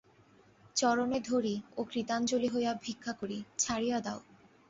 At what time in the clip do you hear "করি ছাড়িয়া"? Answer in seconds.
3.13-3.97